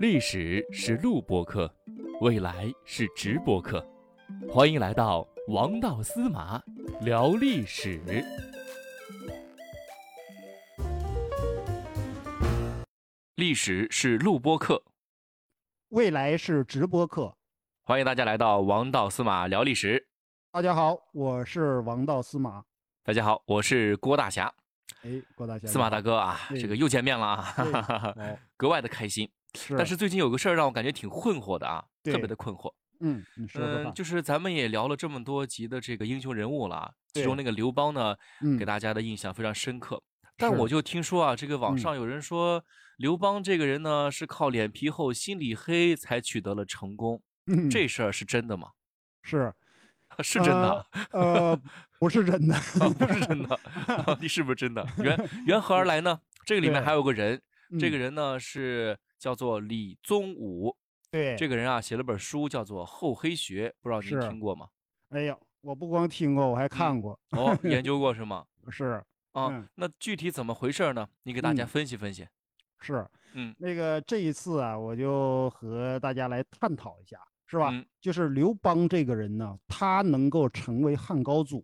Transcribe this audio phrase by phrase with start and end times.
[0.00, 1.70] 历史是录播课，
[2.22, 3.86] 未来是直播课。
[4.48, 6.58] 欢迎来到王道司马
[7.02, 8.00] 聊历史。
[13.34, 14.82] 历史是录播课，
[15.90, 17.36] 未来是直播课。
[17.82, 20.08] 欢迎大家来到王道司马聊历史。
[20.50, 22.64] 大家好，我是王道司马。
[23.04, 24.50] 大家好，我是郭大侠。
[25.02, 28.14] 哎，郭大侠，司马大哥啊，这个又见面了啊，
[28.56, 29.30] 格外的开心。
[29.58, 32.72] 是，但是最近有个事儿让我感觉挺困惑的啊，特别的困惑。
[33.00, 33.92] 嗯，你说说嗯，吧。
[33.94, 40.02] 就是咱们也聊了这么多集的这个英雄人物了啊，其中那个刘邦呢，嗯给大家的印象非常深刻。
[40.36, 42.64] 但我就听说啊，这个网嗯上有人说，
[42.96, 48.68] 刘邦这个人呢是靠脸皮厚、心里黑才取得了成功， 嗯这事儿是真的吗？
[49.22, 49.52] 是
[50.22, 51.58] 是真的，呃，
[51.98, 52.54] 不是真的。
[52.54, 53.58] 啊不是真的，
[54.06, 54.86] 到底是不是真的？
[54.98, 56.20] 缘缘何而来呢？
[56.44, 57.40] 这个里面还有个人，
[57.78, 60.74] 这个嗯人呢是叫做李宗武，
[61.10, 64.66] 对这个人啊写了本书叫做《厚黑学》，不知道您听过吗？
[65.10, 67.20] 哎呀，我不光听过，我还看过。
[67.32, 68.46] 哦，研 究过是吗？
[68.70, 69.00] 是
[69.32, 71.06] 啊，嗯那具体怎么回事呢？
[71.22, 72.26] 你给大家嗯分析分析。
[72.80, 77.68] 是，嗯那个这一次啊，我就和大家来探讨一下，是吧？
[77.72, 81.62] 嗯就是刘邦这个人呢，他能够成为汉高祖，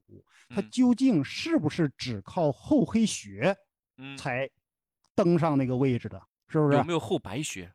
[0.51, 3.57] 他嗯究竟是不是只靠厚黑学
[3.97, 4.49] 嗯，才
[5.15, 6.23] 登上那个位置的？
[6.49, 6.77] 是不是？
[6.77, 7.73] 有没有厚白学？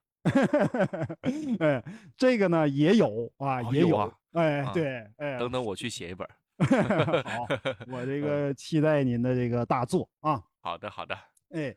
[1.60, 1.84] 哎，
[2.16, 3.96] 这个呢也有啊，也有。
[3.98, 6.26] 啊哎，啊对，哎，等等，我去 写一本。
[7.24, 7.48] 好，
[7.92, 10.42] 我这 个期待您的这个大作啊。
[10.62, 11.18] 好的，好的。
[11.50, 11.76] 哎，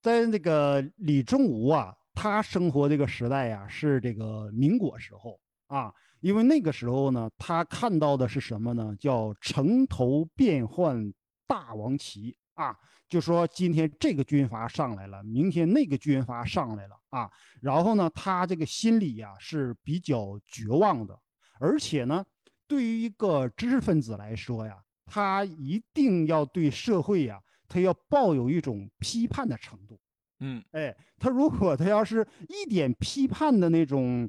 [0.00, 8.96] 在那个李仲武啊，他生活这个时代呀、是这个民国时候啊，因为那个时候呢，他看到的是什么呢？
[8.98, 11.12] 叫城头变换
[11.46, 12.76] 大王旗啊，
[13.08, 21.18] 就说今天这个军阀上来了，明天那个军阀上来了啊，然后呢，他这个心里呀、是比较绝望的，
[21.60, 22.24] 而且呢，
[22.66, 24.76] 对于一个知识分子来说呀，
[25.06, 29.98] 他一定要对社会呀、他要抱有一种批判的程度。
[30.40, 34.28] 嗯哎，他如果他要是一点批判的那种，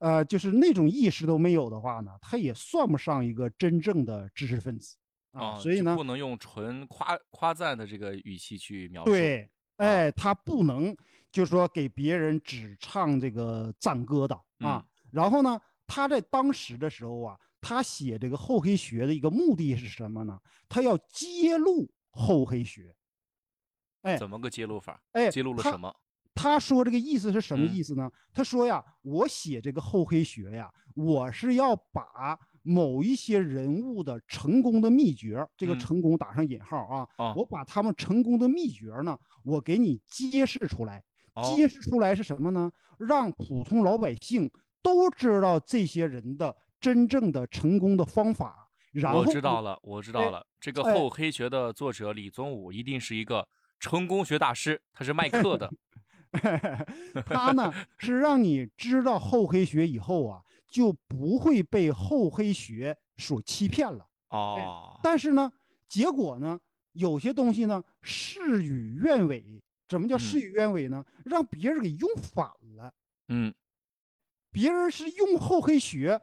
[0.00, 4.96] 呃，就是那种意识都没有的话呢，他也算不上一个真正的知识分子
[5.32, 5.56] 啊。
[5.56, 10.96] 啊，所以呢，不能用纯夸夸赞的这个语气去描述。，对，哎，他不能
[11.30, 14.84] 就说给别人只唱这个赞歌的啊。
[15.10, 20.38] 然后呢，他在当时的时候啊，他写这个厚黑学的一个目的是什么呢？
[20.68, 22.94] 他要揭露厚黑学。
[24.02, 25.02] 哎怎么个揭露法？
[25.12, 25.94] 哎，揭露了什么？
[26.34, 28.08] 他说这个意思是什么嗯意思呢？
[28.32, 41.02] 他说呀，我写这个厚黑学呀，我是要把某一些人物的成功的秘诀，这个嗯成功打上引号啊，哦我把他们成功的秘诀呢，我给你揭示出来。
[41.34, 42.70] 哦揭示出来是什么呢？
[42.98, 44.50] 让普通老百姓
[44.82, 48.68] 都知道这些人的真正的成功的方法。
[48.92, 50.44] 然后我知道了，我知道哎了。
[50.60, 53.46] 这个哎厚黑学的作者李宗武一定是一个
[53.78, 55.70] 成功学大师，他是卖课的。
[57.24, 64.06] 他呢 是让你知道厚黑学以后啊，就不会被厚黑学所欺骗了。
[64.30, 65.50] 哦，但是呢，
[65.88, 66.60] 结果呢，
[66.92, 69.62] 有些东西呢事与愿违。
[69.88, 71.02] 怎么叫事嗯与愿违呢？
[71.24, 72.46] 让别人给用反
[72.76, 72.92] 了。
[73.28, 73.54] 嗯，
[74.50, 76.20] 别人是用厚黑学，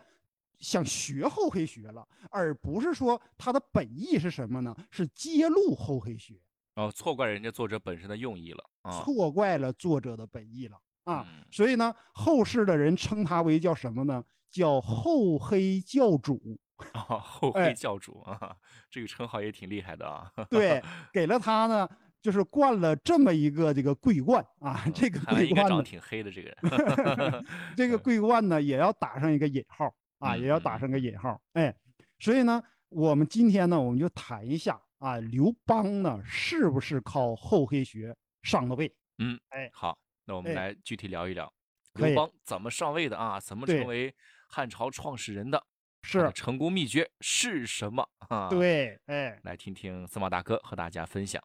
[0.59, 4.75] 想学厚黑学了，而不是说他的本意是什么呢？
[4.91, 6.39] 是揭露厚黑学，
[6.75, 9.01] 哦错怪人家作者本身的用意了啊。
[9.01, 11.25] 错怪了作者的本意了啊。
[11.29, 14.21] 嗯所以呢，后世的人称他为叫什么呢？
[14.51, 16.59] 叫厚黑教主。
[16.91, 18.53] 啊，厚哎黑教主啊，
[18.91, 20.29] 这个称号也挺厉害的啊。
[20.49, 20.83] 对，
[21.13, 21.87] 给了他呢，
[22.21, 24.83] 就是冠了这么一个这个桂冠啊。
[24.93, 27.45] 这个桂冠长得挺黑的这个人。
[27.77, 29.85] 这 个桂冠呢，也要打上一个引号
[30.19, 31.39] 啊，嗯也要打上个引号。
[31.53, 31.73] 哎，
[32.19, 38.93] 所以呢，我们今天呢，我们就谈一下啊，刘邦呢，是不是靠厚黑学上的位？
[39.19, 41.51] 嗯，哎好，那我们哎来具体聊一聊
[41.93, 43.39] 刘邦怎么上位的啊？
[43.39, 44.13] 怎么成为
[44.49, 45.63] 汉朝创始人的？
[46.03, 51.41] 是成功秘诀是什么啊？，对，哎，来听听司马大哥和大家分享。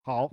[0.00, 0.30] 好，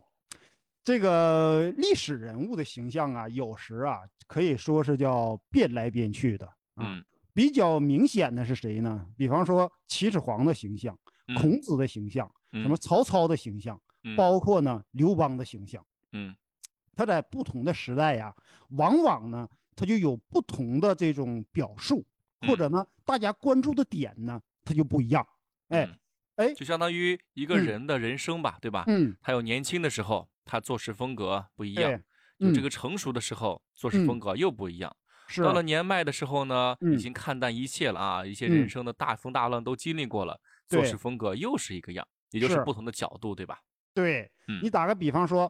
[0.83, 6.45] 这个历史人物的形象啊，有时啊可以说是叫变来变去的
[6.75, 6.85] 啊。
[6.85, 7.03] 嗯
[7.33, 9.05] 比较明显的是谁呢？
[9.17, 10.97] 比方说秦始皇的形象、
[11.27, 15.85] 嗯孔子的形象、嗯什么曹操的形象，嗯包括呢刘邦的形象。
[16.13, 16.33] 嗯
[16.95, 18.33] 他在不同的时代呀、
[18.69, 22.05] 往往呢他就有不同的这种表述，
[22.39, 22.55] 或嗯。
[22.55, 25.25] 者呢大家关注的点呢它就不一样。
[25.69, 25.97] 哎嗯
[26.35, 27.59] 哎，就相当于一个嗯。
[27.59, 28.87] 人的人生吧，对吧？
[28.87, 32.03] 嗯，他有年轻的时候，他做事风格不一样对；
[32.39, 32.63] 就这嗯。
[32.63, 34.21] 个成熟的时候做事风嗯。
[34.21, 34.95] 格又不一样。
[35.27, 35.41] 是。
[35.41, 36.99] 到了年迈的时候呢，已嗯。
[36.99, 38.69] 经看淡一切了啊，一些人嗯。
[38.69, 42.59] 生的大风大浪都经历过了，做事风格又是一个样，也就是是。
[42.59, 43.59] 不同的角度，对吧？
[43.95, 44.61] 对，嗯。
[44.61, 45.49] 你打个比方说，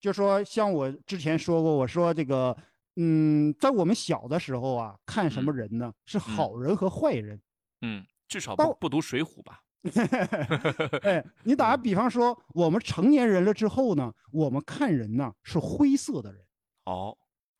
[0.00, 2.56] 就说像我之前说过，我说这个，
[2.96, 5.92] 嗯，在我们小的时候啊，看什么人呢？
[6.06, 7.40] 是好人和坏人。
[7.82, 9.60] 嗯，至少不不读《水浒》吧？
[11.02, 16.42] 哎，你打个嗯比方说，我们成年人了之后呢，我们看人呢是灰色的人。
[16.84, 17.16] 哦，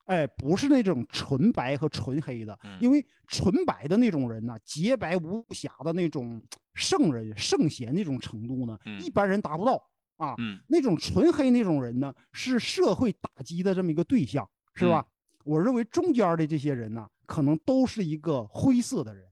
[0.06, 6.42] 哎，不是那种纯白和纯黑的，嗯因为纯白的那种人呢，洁白无瑕的那种
[6.74, 9.82] 圣人、圣贤那种程度呢，嗯一般人达不到
[10.20, 10.34] 啊。
[10.38, 15.04] 嗯那种纯黑那种人呢，是社会打击的这么一个对象，是吧？
[15.44, 19.26] 我认为中间的这些人呢，可能都是一个灰色的人。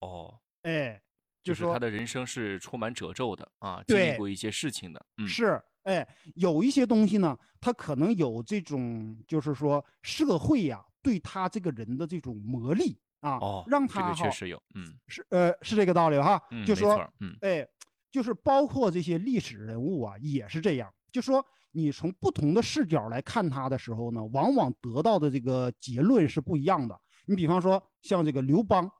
[0.00, 1.00] 哦，哎，
[1.42, 5.06] 就就是说他的人生是充满褶皱的啊，经历过一些事情的。
[5.18, 17.64] 嗯，是，哎，有一些东西呢，他可能有这种，就是说社会呀、对他这个人的这种磨砺啊，哦，让他这个确实有，嗯是呃是这个道理哈，嗯，就说嗯哎，
[18.12, 20.92] 就是包括这些历史人物啊，也是这样。
[21.10, 26.96] 就说你从不同的视角来看他的时候呢，往往得到的这个结论是不一样的。
[27.24, 28.90] 你比方说像这个刘邦，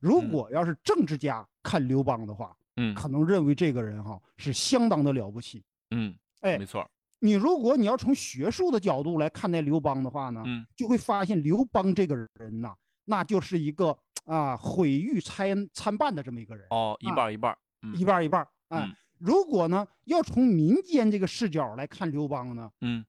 [0.00, 5.62] 如嗯果要是政治家看刘邦的话，嗯可能认为这个人哈是相当的了不起。
[5.90, 6.88] 嗯，哎没，错，
[7.18, 12.74] 你如果你要从学术的角度来看待刘邦的话呢，嗯就会发现刘邦这个人呐，
[13.04, 16.66] 那就是一个啊毁誉参参半的这么一个人。
[16.70, 17.56] 哦，一啊半儿一半
[17.94, 18.46] 一半儿一半
[18.76, 18.86] 儿啊。
[18.86, 23.04] 嗯如果呢，要从民间这个视角来看刘邦呢，嗯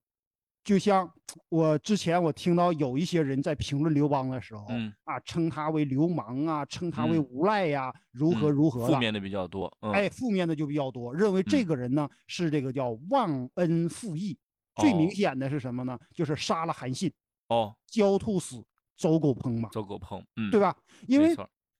[0.63, 1.11] 就像
[1.49, 14.37] 我之前我听到有一些人在评论刘邦的时候，嗯啊，称他为流氓啊，称他为嗯无赖呀、如何嗯如何的，负面的比较多，嗯，哎，负面的就比较多，认为这嗯个人呢是这个叫忘恩负义。
[14.75, 15.97] 最明哦显的是什么呢？
[16.13, 17.11] 就是杀了韩信，
[17.47, 18.63] 哦，焦兔死，
[18.95, 20.77] 走狗烹嘛，走狗烹，嗯，对吧？
[21.07, 21.35] 因为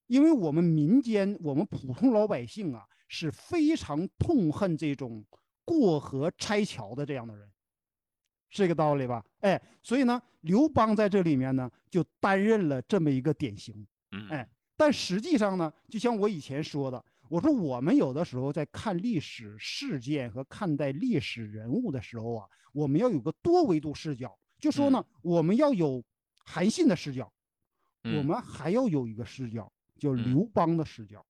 [0.08, 5.24] 因为我们民间，我们普通老百姓啊，是非常痛恨这种
[5.66, 7.48] 过河拆桥的这样的人，
[8.50, 9.24] 是这个道理吧？
[9.40, 13.86] 哎，所以呢，刘邦在这里面呢，就担任了这么一个典型。
[14.12, 26.04] 嗯，哎但实际上呢，就像我以前说的，我说我们有的时候在看历史事件和看待历史人物的时候啊，我们要有个多维度视角，就说呢，我们要有
[26.44, 27.32] 韩信的视角，
[28.02, 31.24] 我嗯们还要有一个视角，叫嗯刘邦的视角。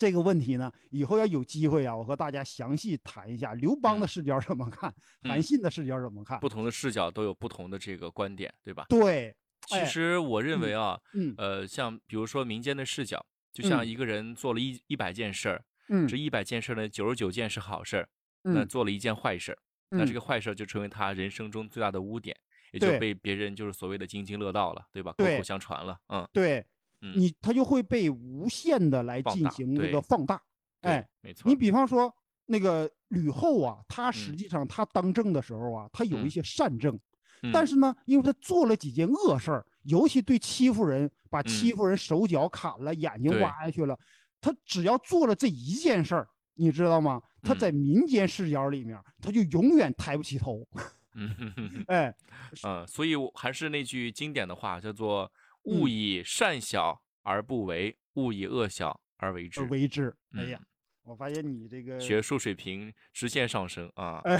[0.00, 4.08] 这个问题呢，以后要有机会啊，我和大家详细谈一下刘邦的嗯。
[4.08, 4.92] 视角怎么看，
[5.22, 5.42] 韩嗯。
[5.42, 6.40] 信的视角怎么看。
[6.40, 8.86] 不同的视角都有不同的这个观点，对吧？
[8.88, 9.36] 对，
[9.68, 13.86] 其哎实我认为啊，嗯呃，像比如说民间的视角，就像嗯。
[13.86, 16.08] 一个人做了一一百件事儿，嗯。
[16.08, 18.08] 这一百件事儿呢，九十九件是好事儿，
[18.40, 18.66] 那嗯。
[18.66, 19.58] 做了一件坏事儿，
[19.90, 20.14] 那这嗯。
[20.14, 22.34] 个坏事儿就成为他人生中最大的污点，
[22.72, 25.12] 也就被别人就是所谓的津津乐道了，对吧？
[25.12, 26.66] 口对口相传了，嗯，对，嗯
[27.00, 30.40] 你他就会被无限的来进行这个放大。
[30.80, 32.12] 对哎，，没错你，比方说
[32.46, 36.98] 那个吕后啊，她实嗯际上她当政的时候啊，她有一嗯些善政，
[37.42, 43.98] 嗯但是呢，因为她做了几件恶事儿，尤其对欺负人，把欺嗯负人手脚砍了，眼睛挖下去了，
[44.40, 47.20] 她只要做了这一件事儿，你知道吗？
[47.42, 50.66] 她嗯在民间视角里面，她就永远抬不起头。
[51.88, 52.14] 哎，
[52.62, 55.30] 嗯，所以我还是那句经典的话，叫做
[55.70, 59.66] “勿嗯以善小而不为，勿以恶小而为之而”。
[59.68, 60.08] 为之。
[60.34, 60.60] 哎嗯呀，
[61.02, 64.20] 我发现你这个学术水平直线上升啊！
[64.24, 64.36] 哎，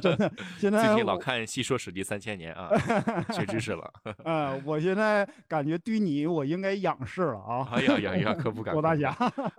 [0.00, 2.70] 真的，现在最近老看《戏说史记三千年》啊，
[3.32, 3.90] 学知识了。
[4.24, 7.68] 啊，我现在感觉对你我应该仰视了啊！
[7.72, 8.72] 哎呀呀呀，可不敢！
[8.74, 9.10] 郭大侠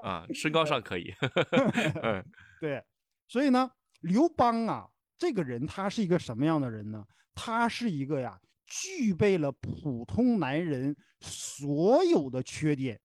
[0.04, 1.14] 啊，身高上可以。
[2.04, 2.24] 嗯
[2.62, 2.84] 对，
[3.28, 3.70] 所以呢，
[4.02, 7.04] 刘邦啊，这个人他是一个什么样的人呢？
[7.34, 13.00] 他是一个呀，具备了普通男人所有的缺点，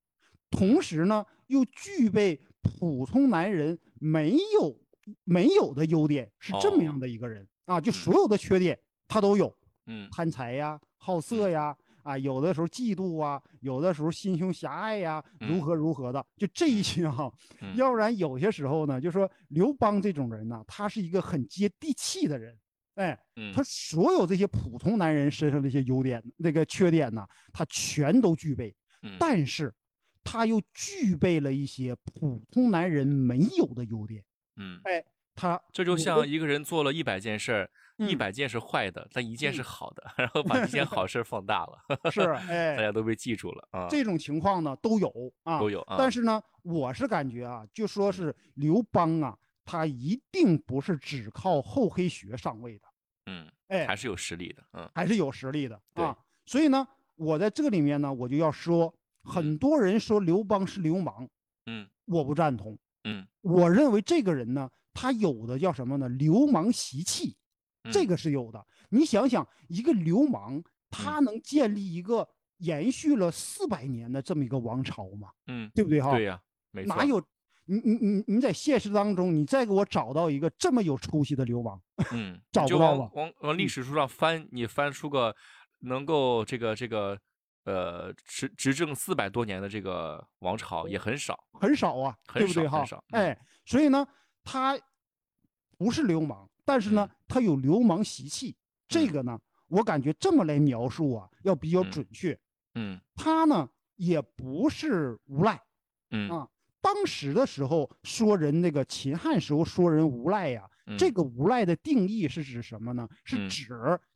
[0.50, 4.78] 同时呢，又具备普通男人没有
[5.24, 9.54] 没有的优点，是这么样的一个人、啊，就所有的缺点他都有，
[9.86, 10.08] 嗯。
[10.10, 15.62] 贪财呀、好色呀，啊，有的时候嫉妒啊，有的时候心胸狭隘呀，如嗯。
[15.62, 17.76] 何如何的，就这一些哈、嗯。
[17.76, 22.56] 要不然有些时候呢，就说刘邦这种人呢，他是一个很接地气的人，
[23.00, 23.52] 哎，嗯。
[23.52, 29.74] 他所有这些普通男人身上的一些优点、那个缺点呢，他全都具备，嗯，但是
[30.22, 34.22] 他又具备了一些普通男人没有的优点，
[34.56, 35.02] 嗯，哎，
[35.34, 45.10] 他这就像一个人做了一百件事儿，一嗯百件是坏的，但一件是嗯好的， 然后把一件好事儿放大了，是 哎大哎，家都被记住了啊，这种情况呢都有
[45.44, 45.96] 啊，都有啊。
[45.98, 52.89] 但是呢，我是感觉啊，就说是刘邦啊，他一定不是只靠厚黑学上位的。
[53.30, 56.16] 嗯哎，还是有实力的，嗯，还是有实力的啊。
[56.44, 61.28] 所以呢，我在这里面呢，我就要说，很多人说刘邦是流氓，
[61.66, 62.76] 嗯我不赞同。
[63.04, 66.08] 嗯我认为这个人呢，他有的叫什么呢？
[66.08, 67.36] 流氓习气，
[67.92, 68.66] 这嗯个是有的。
[68.88, 75.30] 你想想，一个流氓，他能建立一个延续了四百年的这么一个王朝吗？
[75.46, 76.10] 嗯，对不对哈？
[76.10, 77.22] 对呀，没错，哪有？
[77.70, 81.80] 你你你你在现实当中，你再给我找到一个这么有出息的流氓，
[82.12, 85.34] 嗯，找不到吧往往往历嗯史书上翻，你翻出个
[85.80, 87.16] 能够这个这个
[87.64, 93.02] 呃执执政四百多年的这个王朝也很少，很少啊，很对不对很少？
[93.12, 94.04] 嗯哎，所以呢，
[94.42, 94.76] 他
[95.78, 98.56] 不是流氓，但是呢，嗯他有流氓习气。
[98.88, 102.36] 这嗯个呢，我感觉这么来描述啊，要比较嗯准确。
[102.74, 105.60] 嗯他呢，也不是无赖。
[106.10, 106.48] 嗯啊
[106.80, 110.68] 当时的时候说人那个秦汉时候说人无赖呀、
[110.98, 113.08] 这嗯个无赖的定义是指什么呢？
[113.24, 113.68] 是嗯指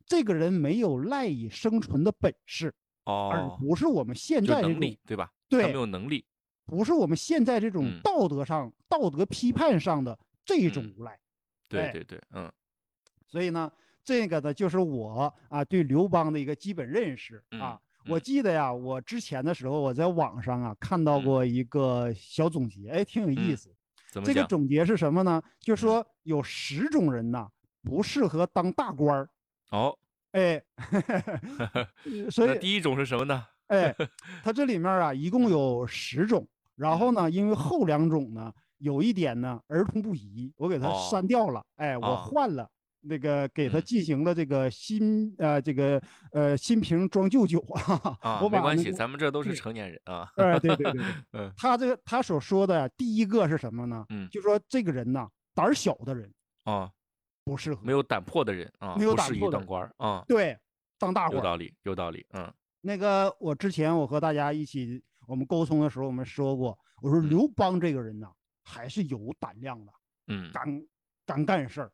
[0.05, 5.31] 这个人没有赖以生存的本事，而哦，不是我们现在这力对吧？
[5.47, 6.25] 对没有能力，
[6.65, 11.11] 不是我们现在这种嗯道德上、道德批判上的这一种嗯无赖。
[11.11, 11.19] 哎
[11.67, 12.51] 对对对，嗯
[13.27, 13.71] 所以呢，
[14.03, 17.79] 这个呢就是我啊对刘邦的一个基本认识啊。
[18.05, 23.69] 嗯我嗯记得呀，我之前的时候我在网上啊看到嗯过一个小总结，哎，挺有意嗯思。
[24.23, 24.43] 这个？
[24.47, 25.41] 总结是什么呢？
[25.59, 27.47] 就嗯说有十种人呐
[27.83, 29.29] 不适合当大官儿。
[29.71, 29.97] 哦，
[30.31, 30.61] 哎，
[32.31, 33.45] 所以第一种是什么呢？
[33.67, 33.93] 哎，
[34.43, 42.69] 它这里面啊一共有十种，然后呢，因为后两种呢有一点呢儿童不宜，我给它哦删掉了，哎，我啊换了。
[43.07, 50.29] 那个给它嗯进行了这个新呃这个呃新瓶装旧酒啊，啊，我没关系，咱们这都是成年人啊。
[50.35, 54.05] 哎对对对对，嗯他这个他所说的第一个是什么呢？
[54.09, 56.31] 嗯就说这个人呐胆小的人
[56.63, 56.91] 啊，
[57.43, 60.57] 不适合，没有胆魄的人啊，没有不适宜胆魄的当官儿啊，对
[60.97, 61.37] 当大官。
[61.37, 68.27] 有道理，有道理，嗯那个我之前我和大家一起我们沟通的时候，我们说过，我说嗯刘邦这个人呐，
[68.63, 69.91] 还是有胆量的，
[70.27, 70.85] 嗯敢
[71.25, 71.91] 敢干事儿，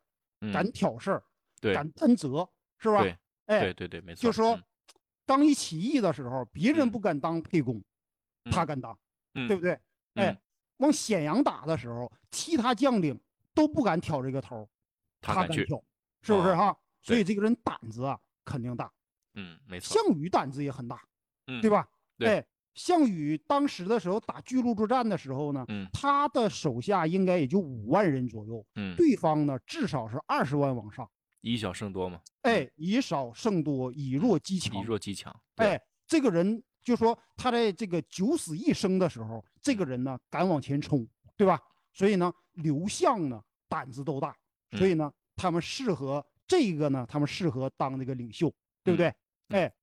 [0.51, 1.23] 敢嗯，挑事儿，
[1.59, 3.01] 对敢担责，是吧？
[3.01, 4.63] 对哎对，对对，没错，就说嗯
[5.25, 7.81] 刚一起义的时候，别人嗯不敢当沛公，
[8.51, 8.97] 他嗯敢当，
[9.35, 9.71] 嗯对不对？
[10.15, 10.37] 哎嗯，
[10.77, 13.19] 往咸阳打的时候，其他将领
[13.53, 14.67] 都不敢挑这个头儿，
[15.21, 15.81] 他敢挑，
[16.21, 16.77] 是不是啊哈？
[17.01, 18.91] 所以这个人胆子啊肯定大。
[19.35, 21.01] 嗯，没错，项羽胆子也很大，
[21.47, 21.69] 嗯，对？
[21.69, 21.87] 吧？
[22.17, 31.09] 对哎，项羽当时的时候打巨鹿之战的时候呢，嗯他的手下应该也就五万人左右，嗯，对方呢至少是二十万往上。
[31.41, 34.79] 以小胜多嘛，哎，以少胜多，以弱击强。
[34.79, 41.59] 以弱击强，对，哎，这个人就说他在这个九死一生的时候，这个人呢敢往前冲，对吧？
[41.93, 44.35] 所以呢，刘项呢胆子都大，
[44.77, 49.07] 所以呢，他们适合这个呢，他们适合当这个领袖，对不对？
[49.49, 49.73] 嗯哎，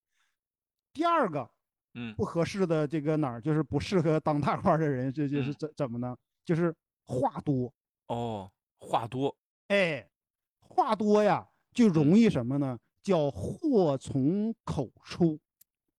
[0.92, 1.50] 第二个
[1.94, 6.16] 嗯不合适的这个哪儿，就是不适合当大官的人，这就是嗯怎怎么呢？
[6.44, 6.74] 就是
[7.06, 7.72] 话多，
[8.06, 9.34] 哦，话多，
[9.68, 10.08] 哎，
[10.60, 12.78] 话多呀，就容易什么呢？
[13.02, 15.38] 叫祸从口出，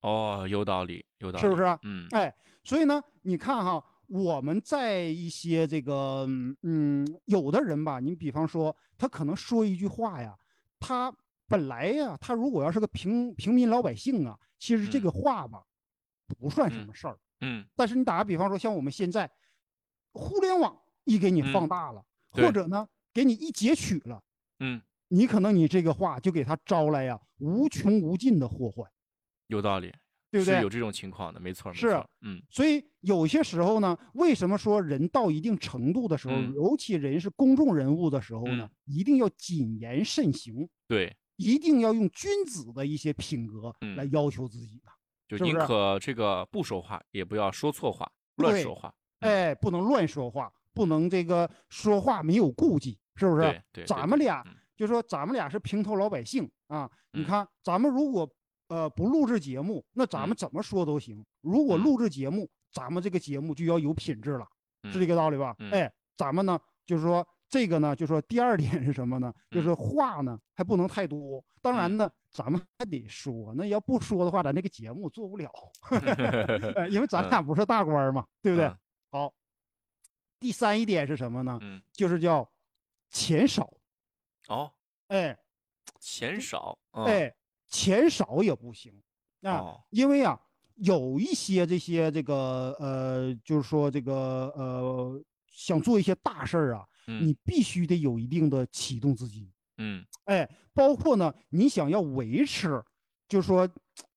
[0.01, 1.63] 哦，有道理，有道理，是不是？
[1.63, 1.79] 啊？
[1.83, 10.37] 嗯哎，所以呢，你看哈，我们在一些这个，嗯嗯，有的人吧，你比方说，他可能说一句话呀，
[10.79, 11.11] 他
[11.47, 15.63] 本来呀，他如果要是个平平民老百姓啊，其实这嗯个话吧，
[16.35, 17.17] 不算什嗯么事儿。
[17.41, 19.29] 嗯但是你打个比方说，像我们现在，
[20.11, 24.21] 互联网一给你放嗯大了，对或者呢，给你一截取了，
[24.59, 28.91] 嗯，你可能你这个话就给他招来呀无穷无尽的祸患，
[29.47, 29.89] 有道理，
[30.29, 30.69] 对不对是有？
[30.69, 44.91] 这种情况的，没错，没是错，嗯所以有些时候呢，为什么说人到一定程度的时候，嗯尤其人是公众人物的时候呢，一定要谨言慎行，对，一定要用君子的一些品格嗯来要求自己的。
[45.29, 49.31] 就宁可这个不说话，也不要说错话，乱说话，嗯。
[49.31, 53.61] 哎，不能乱说话，不能这个说话没有顾忌，是不是？
[53.71, 54.55] 对咱们俩嗯。
[54.75, 57.25] 就说咱们俩是平头老百姓啊，你嗯。
[57.25, 58.27] 看咱们如果
[58.69, 60.37] 呃不录制节目，那咱们嗯。
[60.37, 61.83] 怎么说都行；如果嗯。
[61.83, 64.47] 录制节目，咱们这个节目就要有品质了，
[64.91, 65.55] 是这嗯个道理吧？
[65.59, 65.69] 嗯。
[65.71, 69.33] 哎，咱们呢就是说这个呢，就说第二点是什么呢？
[69.49, 69.63] 就嗯。
[69.63, 71.97] 是话呢还不能太多，当然嗯。
[71.97, 75.51] 呢，咱们还得说，那要不说的话，咱这个节目做不了，
[76.75, 77.29] 呃因为咱嗯。
[77.29, 78.67] 俩不是大官儿嘛，对不对？
[78.67, 78.77] 嗯。
[79.11, 79.33] 好，
[80.39, 81.57] 第三一点是什么呢？
[81.61, 82.47] 嗯，就是叫
[83.09, 83.73] 钱少，
[84.47, 84.71] 哦，
[85.07, 85.35] 哎
[85.99, 87.35] 钱少，嗯，哎，
[87.67, 88.93] 钱少也不行。
[89.41, 90.39] 啊，哦，因为啊，
[90.75, 102.83] 有一些这些这个呃，就是说这个呃，想做一些大事儿啊，嗯你必须得有一定的启动资金，嗯哎，包括呢，你想要维持，
[103.27, 103.67] 就是说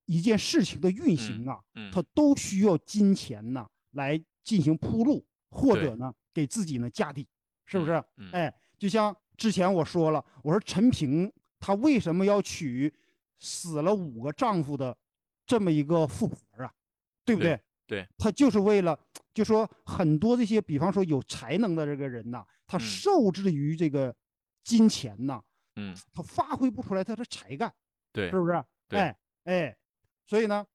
[0.05, 7.27] 一件事情的运行啊，嗯，它都需要金钱呢来进行铺路，或者呢给自己呢架地，
[7.65, 8.05] 是不嗯是？
[8.19, 12.93] 嗯哎，就像之前我说了，我说陈平他为什么要娶
[13.39, 14.97] 死了五个丈夫的
[15.47, 16.73] 这么一个富婆啊？
[17.25, 18.03] 对不对对？
[18.03, 18.99] 对，她就是为了，
[19.35, 24.15] 就说很多这些，比方说有才能的这个人呐，他嗯受制于这个
[24.65, 25.43] 金钱呐，
[25.77, 27.73] 嗯他发挥不出来他的才干。
[28.13, 28.65] 对是不是？
[28.89, 29.77] 对哎哎，
[30.27, 30.67] 所以呢，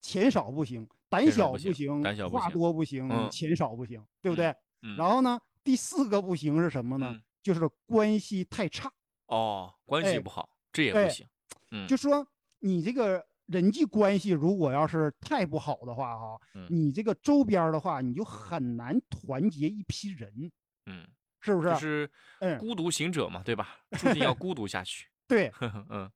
[0.00, 4.54] 钱少不行，胆小不行行，话多不行，嗯钱少不行，对不对？
[4.82, 7.10] 嗯，然后呢，第四个不行是什么呢？
[7.12, 8.92] 嗯就是关系太差，
[9.26, 11.26] 哦，关系哎不好，这也哎不行。
[11.70, 12.26] 嗯，就说
[12.58, 20.50] 你这个人际关系如果要是太不好的话，哈，嗯你这个周边的话，你就很难团结一批人，
[20.88, 21.06] 嗯，
[21.40, 21.68] 是不是？
[21.70, 23.76] 就是嗯孤独行者嘛，对吧？
[23.92, 25.06] 注定要孤独下去。
[25.28, 25.52] 对
[25.90, 26.10] 嗯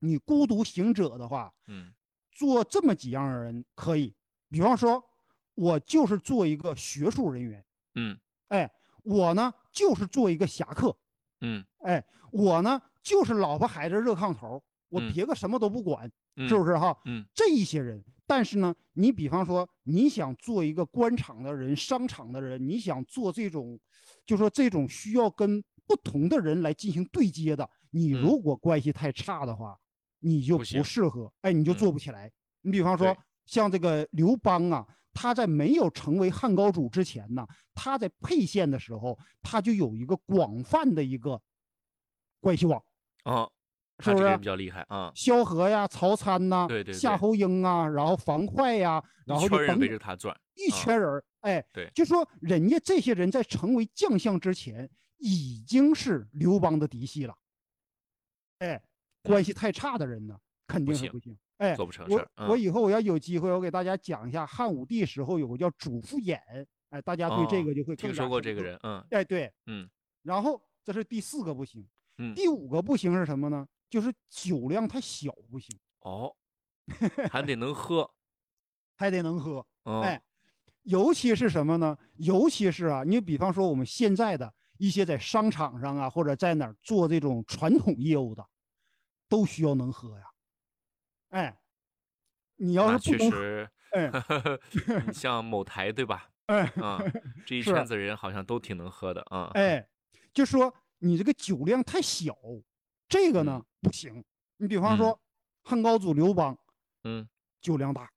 [0.00, 1.92] 你孤独行者的话，嗯
[2.32, 4.14] 做这么几样人可以，
[4.48, 5.02] 比方说，
[5.54, 7.64] 我就是做一个学术人员。
[7.94, 8.16] 嗯
[8.48, 8.70] 哎，
[9.02, 10.96] 我呢就是做一个侠客，
[11.40, 16.96] 嗯哎，我呢就是老婆孩子热炕头，我嗯别个什么都不管，嗯，是不是哈？
[17.06, 23.80] 嗯这一些人，但是呢，你比方说你想做一个官场的人、商场的人，你想做这种，
[24.28, 29.74] 就说这种需要跟不同的人来进行对接的，你嗯如果关系太差的话，
[30.20, 32.30] 你就不适合，哎，你就嗯做不起来。
[32.60, 33.16] 你比方说
[33.46, 41.40] 像这个刘邦啊，他在没有成为汉高祖之前呢，他在沛县的时候，他就有一个广泛的一个
[42.38, 42.78] 关系网，
[43.24, 43.48] 啊，
[44.00, 44.44] 是不是比？
[44.44, 50.38] 较厉害啊，萧何呀、曹参呐、对对对夏侯婴啊，然后樊哙呀，然一圈人后就围着他转。
[50.54, 57.36] 一啊圈人儿，哎，对就说人家这些人在成为将相之前，已经是刘邦的嫡系了，
[58.58, 58.82] 哎，
[59.22, 61.36] 关系太差的人呢，肯定是不行。
[61.58, 62.46] 哎，做不成事我。
[62.48, 66.38] 我嗯以后我要有机会，我给大家讲一下汉武帝时候有个叫主父偃，
[66.90, 68.14] 哎，大家对这哦个就会更听。
[68.14, 69.88] 说过这个人，嗯哎，对，嗯
[70.22, 71.86] 然后这是第四个不行，
[72.18, 73.66] 嗯，第五个不行是什么呢？
[73.90, 76.34] 就是酒量太小不行，哦，
[77.30, 78.08] 还得能喝。
[78.96, 79.64] 还得能喝。
[79.84, 80.22] 嗯，哎，
[80.88, 81.96] 尤其是什么呢？
[82.16, 88.46] 尤其是啊，你比方说我们现在的一些在商场上啊，或者在哪儿做这种传统业务的，
[89.28, 90.24] 都需要能喝呀。
[91.28, 91.60] 哎，
[92.56, 96.30] 你要是不能喝，确实，哎 像某台对吧？
[96.46, 96.98] 哎啊，
[97.44, 99.50] 这一 圈子人好像都挺能喝的啊。
[99.52, 99.86] 哎，
[100.32, 102.34] 就说你这个酒量太小，
[103.06, 104.24] 这个呢、不行。
[104.56, 105.20] 你比方嗯说
[105.64, 106.58] 汉高祖刘邦
[107.04, 107.28] 嗯
[107.60, 108.10] 酒量大，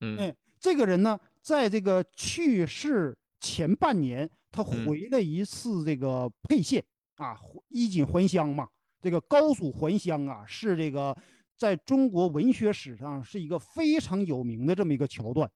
[0.00, 6.84] 嗯哎，这个人呢，在这个去世前半年，他嗯回了一次这个沛县
[7.16, 8.68] 啊，衣锦还乡嘛。
[9.00, 11.16] 这个高祖还乡啊，是这个
[11.56, 15.50] 在中国文学史上是一个非常有名的这么一个桥段，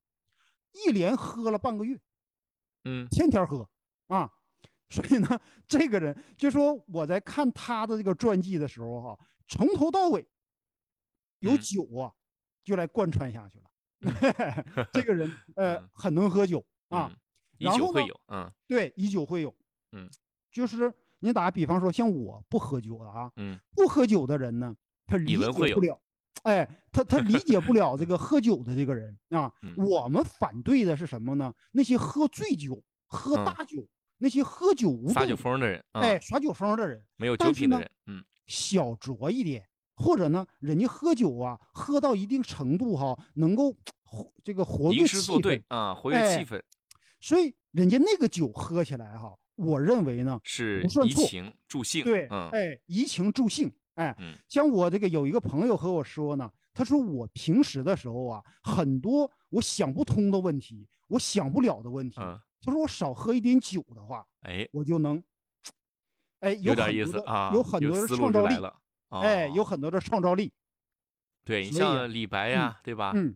[0.73, 1.99] 一连喝了半个月，
[2.85, 3.69] 嗯天天喝
[4.07, 4.31] 啊。
[4.91, 9.19] 所以呢，这个人就说我在看他的这个传记的时候哈、
[9.49, 10.25] 从头到尾
[11.41, 12.13] 有嗯酒啊，
[12.63, 13.64] 就来贯穿下去了。
[14.93, 17.17] 这个人呃嗯很能喝酒啊，嗯，
[17.59, 18.21] 以酒会友。
[18.29, 19.55] 嗯对，以酒会友。
[19.93, 20.09] 嗯，
[20.51, 24.75] 就是你打比方说，像我不喝酒的啊，嗯不喝酒的人呢，
[25.07, 26.01] 他理解不了，
[26.43, 29.53] 哎，他他理解不了这个喝酒的这个人啊。
[29.63, 31.53] 嗯我们反对的是什么呢？
[31.73, 33.87] 那些喝醉酒、喝嗯大酒，
[34.19, 43.79] 那些喝酒无耍酒疯的人，啊哎，耍酒疯的人，没有但是呢酒品的人，嗯小酌一点，或者呢，人家喝酒啊，喝到一定程度哈，能够活
[44.43, 46.61] 这个活跃气氛，对啊，活跃哎气氛
[47.21, 52.05] 所以人家那个酒喝起来哈，我认为呢，是怡情助兴。
[52.05, 65.23] 对，嗯哎，怡情助兴，哎，嗯像我这个有一个朋友和我说呢，他说我平时的时候啊，很多我想不通的问题，我想不了的问题，嗯，他说我少喝一点酒的话，哎，我就能，
[66.41, 68.55] 哎，有点意思啊，有很多的创造力。
[69.11, 70.53] 哎，有哦很多的创造力，
[71.45, 73.13] 对你像李白呀，对吧？
[73.15, 73.35] 嗯，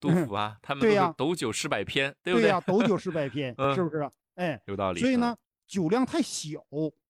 [0.00, 2.44] 杜甫啊，他们都是对呀斗酒诗百篇，对不对？
[2.44, 4.10] 对呀，斗酒 诗百篇，嗯是不是？
[4.36, 5.00] 哎，有道理。
[5.00, 6.60] 所以呢嗯，，酒量太小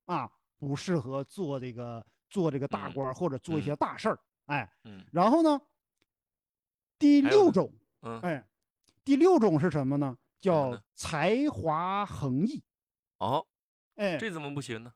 [0.07, 0.28] 啊，
[0.59, 5.61] 不适合做这个做这个大嗯官儿或者做一些大事儿，哎，嗯然后呢，
[6.98, 8.44] 第六种，嗯，哎，
[9.04, 10.16] 第六种是什么呢？
[10.40, 12.62] 叫才华横溢。
[13.18, 13.44] 哦，
[13.96, 14.92] 哎，这怎么不行呢？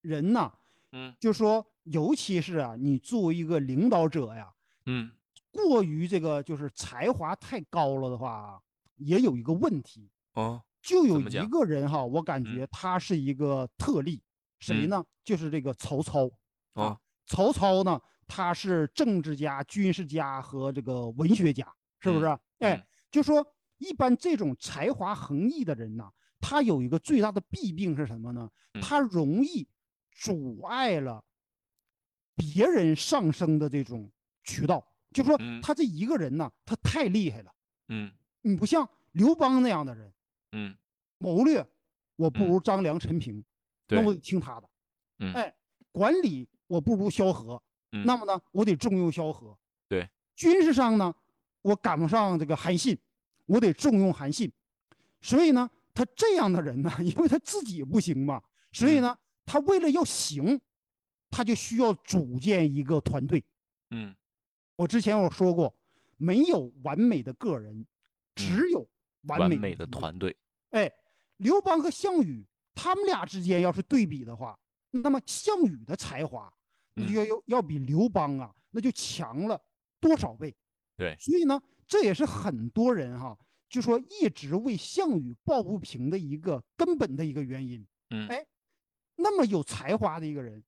[0.00, 0.52] 人呐，
[0.92, 4.52] 嗯就说尤其是啊，你作为一个领导者呀，
[4.86, 5.10] 嗯
[5.50, 8.60] 过于这个就是才华太高了的话啊，
[8.96, 14.22] 也有一个问题，哦，就有一个人哈，我感嗯觉他是一个特例，
[14.60, 15.04] 谁嗯呢？
[15.24, 16.30] 就是这个曹操。
[16.74, 21.66] 哦啊，曹操呢，他是政治家、军事家和这个文学家，
[21.98, 22.26] 是不嗯是？
[22.58, 23.44] 哎嗯，就说
[23.78, 26.08] 一般这种才华横溢的人呐，
[26.40, 28.48] 他有一个最大的弊病是什么呢？
[28.74, 29.66] 嗯他容易
[30.12, 31.24] 阻碍了
[32.38, 34.10] 别人上升的这种
[34.44, 34.82] 渠道。
[35.12, 37.52] 就说嗯他这一个人呢，他太厉害了。
[37.88, 38.10] 嗯
[38.42, 40.12] 你不像刘邦那样的人，
[40.52, 40.76] 嗯
[41.18, 41.66] 谋略
[42.16, 43.42] 我不嗯如张良、陈平，
[43.88, 44.68] 那我得听他的。
[45.18, 45.54] 嗯哎，
[45.90, 47.60] 管理我不如萧何，
[47.92, 49.58] 嗯那么呢，我得重用萧何。
[49.88, 51.12] 对，军事上呢，
[51.62, 52.96] 我赶不上这个韩信，
[53.46, 54.52] 我得重用韩信。
[55.20, 58.40] 所以呢，他这样的人呢， 因为他自己不行嘛，
[58.72, 60.60] 所以嗯呢，他为了要行，
[61.30, 63.42] 他就需要组建一个团队。
[63.90, 64.14] 嗯
[64.76, 65.74] 我之前我说过，
[66.16, 67.86] 没有完美的个人，
[68.34, 68.88] 只有
[69.22, 70.36] 完美的团队。
[70.70, 70.92] 哎，
[71.38, 74.58] 刘邦和项羽他们俩之间要是对比的话，
[74.90, 76.52] 那么项羽的才华，
[76.94, 79.60] 那就嗯要要要比刘邦啊，那就强了
[79.98, 80.54] 多少倍？
[80.96, 83.36] 对，所以呢，这也是很多人哈，
[83.68, 87.84] 就说一直为项羽抱不平的一个根本的一个原因。
[88.10, 88.46] 嗯哎，
[89.16, 90.62] 那么有才华的一个人，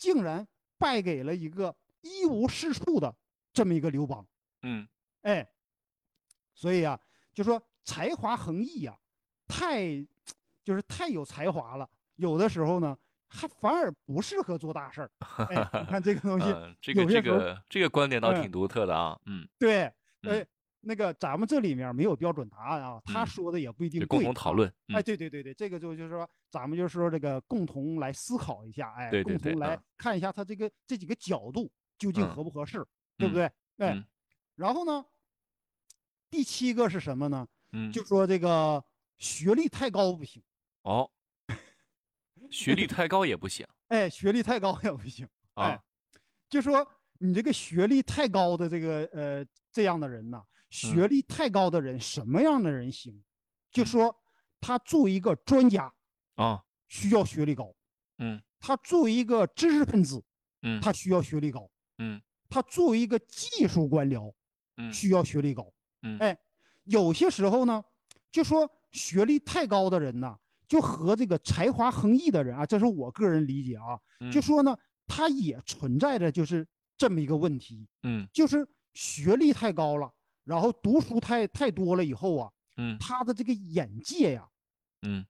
[0.00, 3.14] 竟然败给了一个一无是处的
[3.52, 4.26] 这么一个刘邦。
[4.62, 4.88] 嗯
[5.20, 5.46] 哎，
[6.54, 6.98] 所以啊，
[7.34, 8.98] 就说才华横溢呀、
[9.46, 9.84] 太
[10.64, 12.96] 就是太有才华了，有的时候呢，
[13.28, 15.10] 还反而不适合做大事儿。
[15.50, 19.84] 哎，你看这个东西，嗯，这个这个这个观点倒哎挺独特的啊，嗯，对，
[20.22, 20.46] 嗯呃，
[20.80, 24.06] 那个咱们这里面没有标准答案啊，他嗯说的也不一定。
[24.06, 32.84] 共同讨论，哎，嗯对对对对，这个就就是说，咱们就是说这个共同来思考一下，哎，对对对共同来嗯看一下他这个这几个角度究竟嗯合不合适，
[33.18, 33.44] 对不嗯对？
[33.86, 34.04] 哎，嗯
[34.56, 35.04] 然后呢，
[36.30, 37.46] 第七个是什么呢？
[37.72, 38.82] 嗯，就说这个
[39.18, 40.42] 学历太高不行，
[40.82, 41.10] 哦，
[42.50, 45.82] 学历太高也不行哎，学历太高也不行，哎啊，
[46.48, 46.86] 就说
[47.18, 51.08] 你这个学历太高的这个呃这样的人呐，学嗯。
[51.08, 53.22] 历太高的人什么样的人行？
[53.70, 53.86] 就嗯。
[53.86, 54.16] 说
[54.60, 55.92] 他作为一个专家
[56.36, 57.74] 啊，需要学历高，
[58.18, 58.40] 嗯。
[58.58, 60.22] 他作为一个知识分子
[60.62, 60.80] 嗯。
[60.80, 62.20] 他需要学历高，嗯。
[62.48, 64.32] 他作为一个技术官僚
[64.76, 64.92] 嗯。
[64.92, 65.72] 需要学历高。
[66.02, 66.18] 嗯。
[66.18, 66.38] 哎，
[66.84, 67.82] 有些时候呢，
[68.32, 70.36] 就说学历太高的人呐，
[70.68, 73.98] 就和这个才华横溢的人啊，这是我个人理解啊，
[74.30, 78.28] 就嗯说呢，他也存在着就是这么一个问题，嗯。
[78.32, 80.12] 就是学历太高了，
[80.50, 84.48] 然后读书太太多了以后啊，嗯他的这个眼界呀
[85.02, 85.24] 嗯，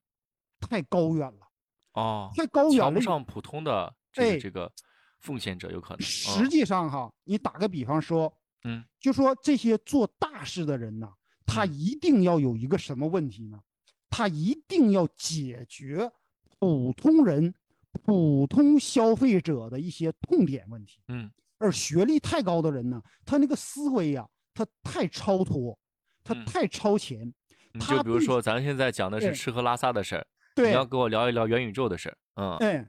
[0.59, 1.47] 太高远了，
[1.93, 2.95] 哦，太高远了以。
[2.95, 4.73] 不上普通的这这个
[5.19, 8.33] 奉献者有可能，实际上哈，你打个比方说，
[8.65, 11.13] 嗯就说这些做大事的人呐，
[11.45, 13.61] 他嗯一定要有一个什么问题呢？
[14.09, 16.11] 他一定要解决
[16.59, 17.55] 普通人、
[17.93, 21.03] 普通消费者的一些痛点问题。
[21.09, 25.79] 嗯而学历太高的人呢，他那个思维呀、他太超脱，
[26.23, 27.33] 他嗯太超前。
[27.75, 32.85] 嗯，就比如说咱现在讲的是吃喝拉撒的事儿，你，要跟我聊一聊元宇宙的事儿，嗯，对，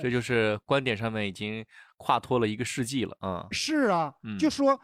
[0.00, 1.64] 这就是观点上面已经
[1.96, 4.78] 跨脱了一个世纪了，嗯是啊，就嗯说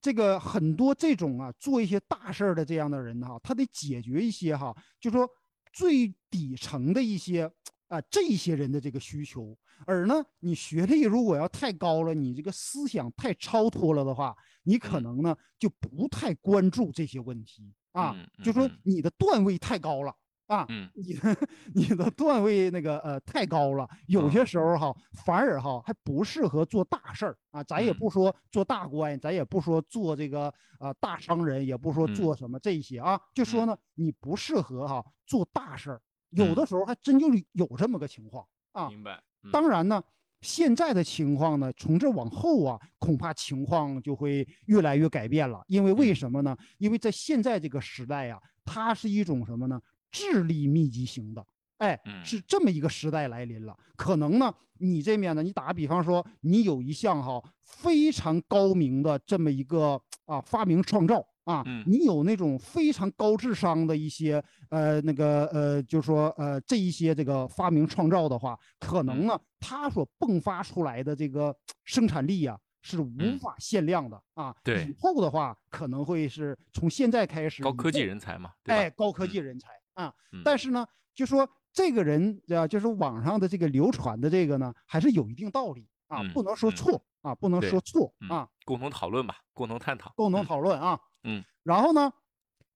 [0.00, 5.26] 这个很多这种啊做一些大事儿的这样的人哈，他得解决一些哈，就说
[5.72, 7.50] 最底层的一些
[7.88, 9.56] 啊这一些人的这个需求。
[9.86, 14.36] 而呢，你学历如果要太高了，你这个思想太超脱了的话，
[14.68, 20.14] 你可嗯能呢就不太关注这些问题啊，嗯就说你的段位太高了。
[20.46, 20.90] 啊，嗯。
[20.94, 21.36] 你的
[21.74, 24.30] 你的段位那个呃太高了，有嗯。
[24.30, 27.62] 些时候哈反而哈还不适合做大事儿啊。
[27.64, 28.00] 咱也嗯。
[28.00, 32.08] 不说做大官，咱也不说做这个啊大商人，也不说嗯。
[32.08, 33.66] 做什么这些啊，就说嗯。
[33.66, 36.00] 呢你不适合哈做大事儿，
[36.30, 36.54] 有嗯。
[36.54, 38.90] 的时候还真就是有这么个情况啊。
[38.90, 39.52] 明白，嗯。
[39.52, 40.02] 当然呢，
[40.40, 45.62] 现在的情况呢，从这往后啊，恐怕情况就会越来越改变了。
[45.66, 46.56] 因为为嗯什么呢？
[46.78, 49.80] 因为在现在这个时代呀、它是一种什么呢？
[50.10, 51.44] 智力密集型的，
[51.78, 53.76] 哎，嗯是这么一个时代来临了。
[53.96, 71.56] 可能呢，你这面呢，你打个比方说，你有一项哈非常高明的这么一个啊发明创造啊，嗯你有那种非常高智商的一些呃那个呃，就说呃这一些这个发明创造的话，可能嗯呢，它所迸发出来的这个
[71.86, 74.54] 生产力呀、是无嗯法限量的啊。
[74.62, 78.74] 对以后的话可能会是从现在开始，高科技人才嘛，对？
[78.74, 80.12] 哎，高科嗯技人才啊。
[80.32, 91.00] 嗯但是呢，就说这个人啊，就是网上的这个流传的这个呢，还是有一定道理啊，嗯不能说嗯错啊，不能说错嗯啊，共同讨论吧，共同探讨，共同嗯讨论啊。
[91.24, 91.44] 嗯。
[91.62, 92.12] 然后呢，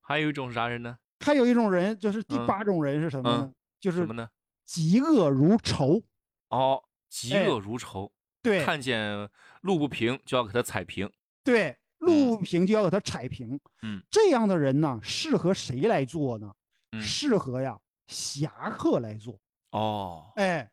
[0.00, 0.98] 还有一种是啥人呢？
[1.20, 3.52] 还有一种人，就是第嗯八种人是什么呢？
[3.81, 4.28] 就是什么呢？
[4.66, 6.02] 嫉恶如仇。
[6.48, 9.28] 哦，嫉哎恶如仇，对看见
[9.62, 11.11] 路不平就要给他踩平。
[11.44, 13.59] 对，路不平就要给他踩平。
[13.83, 16.52] 嗯，这样的人呢，适合谁来做呢？
[16.92, 17.78] 嗯适合呀
[18.09, 19.38] 侠客来做。
[19.70, 20.70] 哦，哎，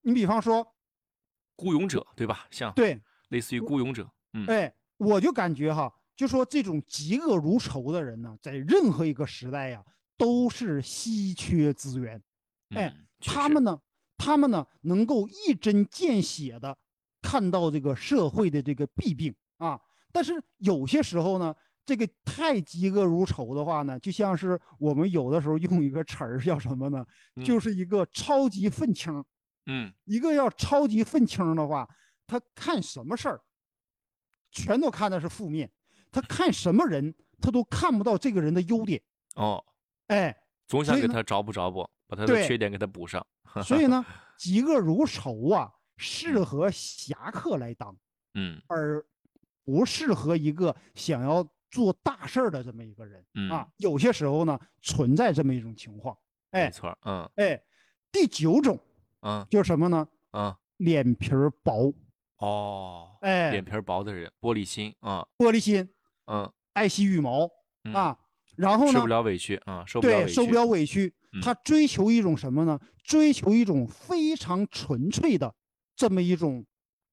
[0.00, 0.74] 你比方说，
[1.54, 2.46] 孤勇者对吧？
[2.50, 4.10] 像对，类似于孤勇者。
[4.32, 9.84] 嗯，哎，我就感觉哈，就说这种嫉恶如仇的人呢，在任何一个时代呀，
[10.16, 12.20] 都是稀缺资源。
[12.70, 13.78] 哎嗯，他们呢，
[14.16, 16.76] 他们呢，能够一针见血的
[17.20, 19.78] 看到这个社会的这个弊病啊。
[20.10, 27.06] 但是有些时候呢，这个太嫉恶如仇的话呢，就像是我们有的时候用一个词儿叫什么呢？
[27.34, 29.22] 嗯就是一个超级愤青。
[29.66, 31.86] 嗯一个要超级愤青的话，
[32.26, 33.40] 他看什么事儿，
[34.50, 35.70] 全都看的是负面。
[36.18, 38.98] 他看什么人，他都看不到这个人的优点。
[39.34, 39.62] 哦，
[40.06, 40.34] 哎，
[40.66, 43.24] 总想给他找补找补，把他的缺点给他补上。
[43.62, 44.02] 所以呢，
[44.40, 47.94] 嫉恶如仇啊，适合侠客来当，
[48.32, 49.04] 嗯而
[49.62, 53.68] 不适合一个想要做大事儿的这么一个人嗯，啊。
[53.76, 56.16] 有些时候呢，存在这么一种情况。
[56.52, 56.96] 哎没错。
[57.04, 57.62] 嗯哎，
[58.10, 58.80] 第九种
[59.20, 60.08] 嗯就是什么呢？
[60.32, 61.92] 嗯，脸皮儿薄，
[62.38, 65.88] 哦，哎脸，皮儿薄的人，玻璃心啊，玻璃心，
[66.26, 67.48] 嗯爱惜羽毛
[67.84, 68.18] 嗯，啊。
[68.56, 72.78] 然后呢受不，了委屈啊，受不了对，委屈，受不了委屈嗯，他追求一种什么呢？
[73.04, 75.54] 追求一种非常纯粹的
[75.94, 76.64] 这么一种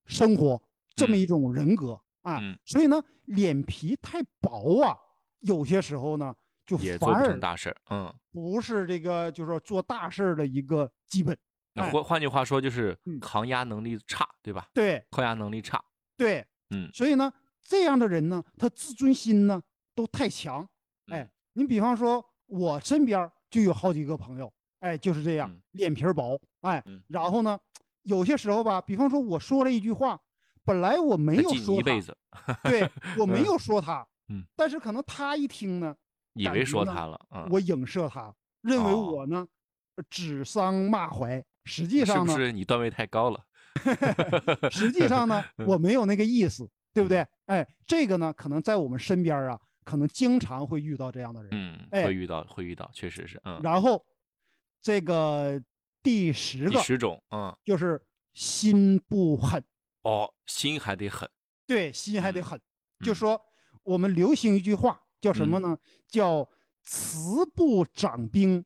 [0.05, 0.61] 生活，
[0.95, 2.57] 这么嗯一种人格啊嗯。
[2.65, 4.95] 所以呢，脸皮太薄啊，
[5.41, 6.33] 有些时候呢，
[6.65, 7.75] 就也做不成反而大事儿。
[7.89, 11.33] 嗯，不是这个，就是说做大事儿的一个基本。
[11.33, 11.37] 哎
[11.75, 14.67] 那换换句话说，就是嗯抗压能力差，对吧？
[14.73, 15.83] 对抗压能力差。
[16.15, 19.61] 对，嗯所以呢，这样的人呢，他自尊心呢
[19.95, 20.67] 都太强。
[21.11, 27.59] 哎嗯，你比方说，我身边就有好几个朋友，哎，就是这样嗯，脸皮儿薄，哎嗯，然后呢，
[28.03, 30.19] 有些时候吧，比方说我说了一句话，
[30.65, 32.17] 本来我没有说他，一辈子，
[32.63, 35.95] 对 我没嗯有说他，嗯，但是可能他一听呢，
[36.33, 37.19] 以为说他了。
[37.31, 39.45] 嗯，我影射他，认为哦我呢
[40.09, 43.39] 指桑骂槐，实际上呢，不是你段位太高了？
[44.71, 47.27] 实际上呢， 我没有那个意思，对不嗯对？
[47.45, 51.49] 哎，这个呢，可能在我们身边啊，可能经常会遇到这样的人。
[51.51, 53.41] 嗯，哎会遇到，会遇到，确实是。
[53.45, 54.05] 嗯，然后，
[54.81, 55.61] 这个
[56.01, 58.01] 第十个第个十种，嗯，就是
[58.33, 59.63] 心不狠，
[60.03, 61.29] 哦，心还得狠。
[61.65, 62.61] 对，心还得嗯狠。
[63.03, 63.41] 就嗯说
[63.83, 65.77] 我们流行一句话叫什么呢？
[66.07, 66.47] 叫
[66.83, 68.63] 慈不掌兵，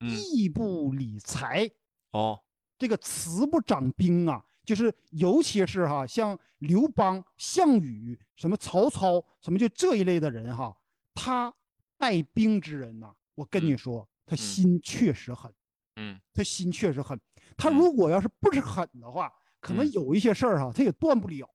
[0.00, 1.68] 嗯，义不理财。
[2.12, 2.40] 哦，
[2.78, 10.74] 这个慈不掌兵啊，就是尤其是哈，像刘邦、项羽、什么曹操、什么就这一类的人哈，
[11.14, 11.52] 他
[11.98, 15.52] 带兵之人呐、我跟你嗯说，他心确实狠，
[15.96, 17.18] 嗯他心确实狠。
[17.56, 21.46] 他嗯如果要是不是狠的话，可能嗯有一些事儿哈，他也断不了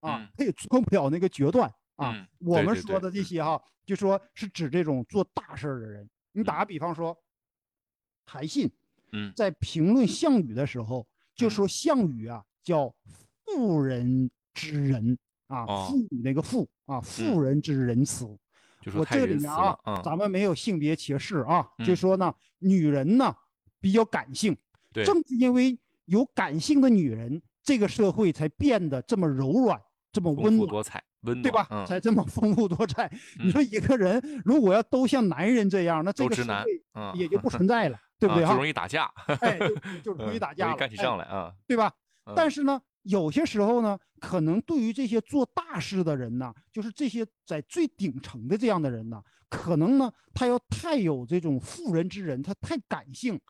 [0.00, 2.12] 啊嗯，他也做不了那个决断啊。
[2.12, 6.08] 嗯我们说的这些哈，就说是指这种做大事儿的人。
[6.32, 7.16] 你打个比方说，
[8.26, 8.70] 韩信。
[9.10, 12.94] 嗯在评论项羽的时候，就嗯说项羽啊叫
[13.46, 18.26] 妇人之仁啊，哦妇女那个妇啊，妇人之仁慈。
[18.94, 23.34] 我这里面啊。，嗯，咱们没有性别歧视啊，就嗯说呢，女人呢
[23.80, 24.54] 比较感性，
[24.92, 29.80] 对，正是因为有感性的女人，这个社会才变得这么柔软，
[30.12, 30.66] 这么丰温暖。
[30.66, 31.66] 富多彩，温对吧？
[31.70, 33.10] 嗯，才这么丰富多彩。
[33.42, 38.66] 你嗯说一个人如果要都像男人这样，那这个社会嗯，也就不存在了，对不对就容？
[38.66, 41.52] 易打架，哎，就就容易嗯打架了，干起哎仗来啊。
[41.66, 41.92] 对吧？
[42.34, 53.40] 但嗯是呢，有些时候呢，可能对于这些做大事的人呢，就是这些在最顶层的这样的人呢，可能呢，他要太有这种妇人之仁，他太感性。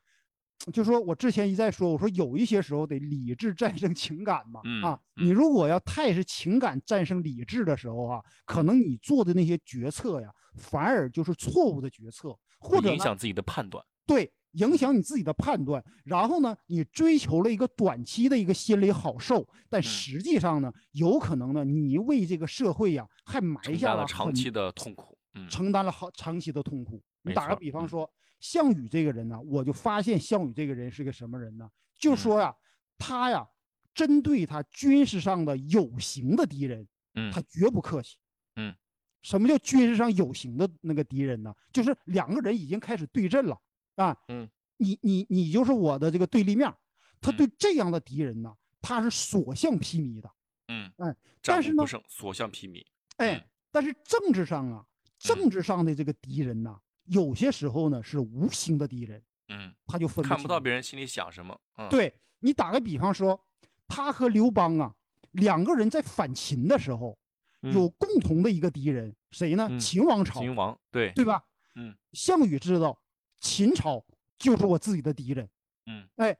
[0.72, 13.82] 就说我之前一再说，我说有一些时候得理智战胜情感嘛，嗯啊，嗯你如果要太是情感战胜理智的时候啊，可能你做的那些决策呀，反而就是错误的决策，或者影响自己的判断。
[14.04, 15.82] 对，影响你自己的判断。
[16.04, 25.14] 然后呢，你追求了一个短期的一个心理好受，但嗯实际上呢，有可能呢，你为这个社会呀，还埋下了长期的痛苦。
[25.34, 27.00] 嗯承担了好长期的痛苦。
[27.22, 31.68] 你打个比方说，项羽这个人呢，我就发现项羽这个人是个什么人呢？
[31.96, 32.52] 就嗯说呀，
[32.96, 33.46] 他呀，
[33.94, 38.16] 针对他军事上的有形的敌人，嗯他绝不客气。
[38.56, 38.74] 嗯，
[39.22, 41.54] 什么叫军事上有形的那个敌人呢？
[41.72, 43.56] 就是两个人已经开始对阵了
[43.98, 44.16] 啊。
[44.28, 46.72] 嗯，你你你就是我的这个对立面，
[47.20, 50.30] 他嗯对这样的敌人呢，他是所向披靡的。
[50.68, 52.84] 嗯，哎，但是呢所向披靡。
[53.16, 54.84] 哎嗯，但是政治上啊，
[55.18, 61.58] 政治上的这个敌人呢，有些时候呢是无形的敌人，嗯，他就分看不到清别人心里想什么。
[61.76, 63.40] 嗯，，对你打个比方说，
[63.88, 64.94] 他和刘邦啊
[65.32, 67.18] 两个人在反秦的时候，
[67.62, 69.66] 有共同的一个敌人，谁呢？
[69.70, 71.42] 嗯秦王朝，秦王，对，对吧？
[71.74, 72.96] 嗯项羽知道
[73.40, 74.04] 秦朝
[74.38, 75.48] 就是我自己的敌人，
[75.86, 76.36] 嗯哎，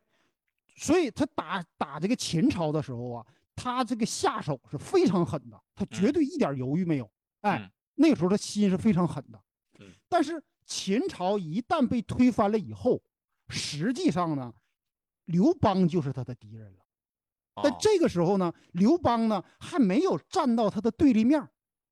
[0.77, 7.11] 所以他打打这个秦朝的时候啊，他这个下手是非常狠的，他绝嗯对一点犹豫没有。
[7.41, 9.41] 哎嗯，那个时候他心是非常狠的。
[9.81, 13.03] 嗯但是秦朝一旦被推翻了以后，
[13.49, 14.53] 实际上呢，
[15.27, 16.85] 刘邦就是他的敌人了。
[17.63, 21.45] 但哦这个时候呢，刘邦呢还没有站到他的对立面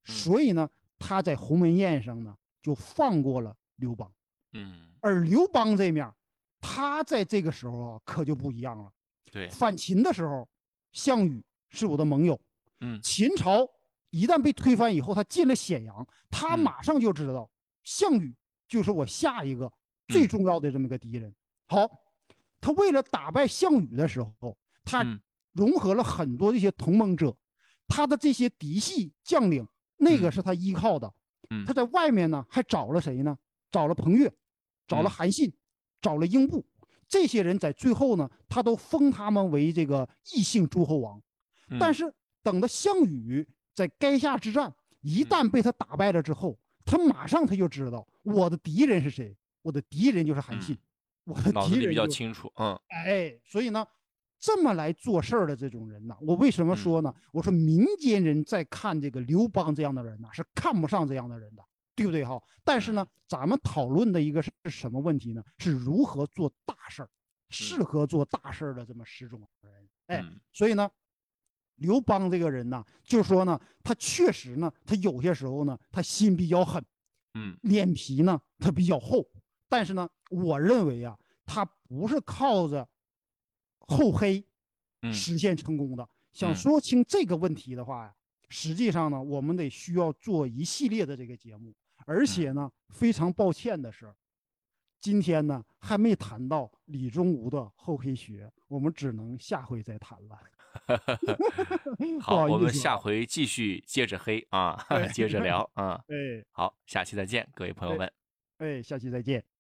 [0.04, 4.12] 所以呢，他在鸿门宴上呢就放过了刘邦。
[4.52, 6.12] 嗯，而刘邦这面，
[6.60, 8.92] 他在这个时候啊可就不一样了。
[9.30, 10.48] 对，反秦的时候，
[10.90, 11.40] 项羽
[11.70, 12.40] 是我的盟友。
[12.80, 13.64] 嗯秦朝
[14.10, 17.48] 一旦被推翻以后，他进了咸阳，他嗯马上就知道
[17.84, 18.34] 项羽
[18.66, 19.72] 就是我下一个
[20.08, 21.32] 最嗯重要的这么个敌人。
[21.68, 21.88] 好，
[22.60, 25.20] 他为了打败项羽的时候，他嗯
[25.52, 27.32] 融合了很多这些同盟者，
[27.86, 29.64] 他的这些嫡系将领，
[29.98, 31.14] 那个嗯是他依靠的。
[31.50, 33.38] 嗯他在外面呢，还找了谁呢？
[33.70, 34.32] 找了彭越，
[34.86, 35.52] 找了嗯韩信，
[36.00, 36.64] 找了英布，
[37.08, 41.20] 这些人在最后呢，他都封他们为这个异姓诸侯王。
[41.80, 50.78] 但嗯是等到项羽在垓下之战一嗯旦被他打败了之后，他马上他就知道我的敌人是谁，我的敌人就是韩信，
[51.24, 52.52] 我的嗯脑子比较清楚。
[52.56, 53.84] 嗯哎，所以呢，
[54.38, 57.12] 这么来做事儿的这种人呢，我为什么嗯说呢？
[57.32, 61.64] 我说民间人在看这个刘邦这样的人呢，是看不上这样的人的，
[61.96, 62.40] 对不对哈？
[62.62, 65.42] 但是呢，咱们讨论的一个是什么问题呢？
[65.58, 67.10] 是如何做大事儿，
[67.48, 69.88] 适合做大事儿的这么十种人。
[70.06, 70.88] 哎，嗯所以呢，
[71.76, 76.84] 刘邦这个人呢，就说呢，他确实呢，他有些时候呢，他心比较狠，
[77.34, 79.26] 嗯脸皮呢，他比较厚，
[79.68, 82.86] 但是呢，我认为啊，他不是靠着
[83.78, 84.44] 厚黑
[85.00, 86.06] 嗯实现成功的。
[86.32, 88.14] 想嗯说清这个问题的话呀，
[88.48, 91.74] 实际上呢，我们得需要做一系列的这个节目，
[92.06, 94.10] 而嗯且呢，非常抱歉的是，
[95.00, 100.38] 今天呢还没谈到李宗吾的厚黑学，我们只能下回再谈了。
[101.98, 104.76] 不好，我们下回继续接着黑啊，
[105.12, 106.00] 接着聊 啊。
[106.08, 108.12] 哎好，下期再见，各位朋友哎们。
[108.58, 109.55] 哎，下期再见。